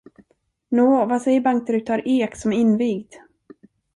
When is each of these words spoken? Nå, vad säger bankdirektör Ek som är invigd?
Nå, 0.69 1.05
vad 1.05 1.21
säger 1.21 1.41
bankdirektör 1.41 2.01
Ek 2.05 2.35
som 2.35 2.53
är 2.53 2.57
invigd? 2.57 3.13